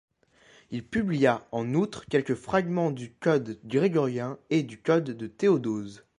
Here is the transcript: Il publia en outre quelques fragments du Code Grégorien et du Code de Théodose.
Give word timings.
Il 0.71 0.83
publia 0.83 1.45
en 1.51 1.75
outre 1.75 2.07
quelques 2.07 2.33
fragments 2.33 2.89
du 2.89 3.11
Code 3.11 3.59
Grégorien 3.65 4.39
et 4.49 4.63
du 4.63 4.79
Code 4.81 5.11
de 5.15 5.27
Théodose. 5.27 6.03